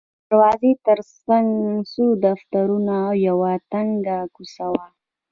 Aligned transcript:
د 0.03 0.03
دروازې 0.27 0.71
ترڅنګ 0.87 1.47
څو 1.91 2.03
دفترونه 2.25 2.93
او 3.07 3.13
یوه 3.27 3.51
تنګه 3.71 4.17
کوڅه 4.35 4.65
وه. 4.73 4.85